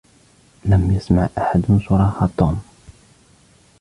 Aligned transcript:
لم 0.65 0.91
يسمع 0.91 1.29
أحد 1.37 1.61
صراخ 1.89 2.23
توم. 2.37 2.61